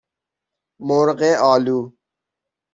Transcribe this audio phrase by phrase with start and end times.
[0.87, 1.21] مرغ
[1.51, 1.79] آلو